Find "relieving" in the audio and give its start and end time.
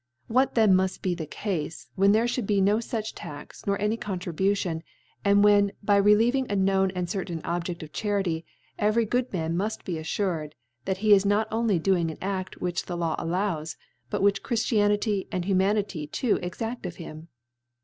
5.97-6.51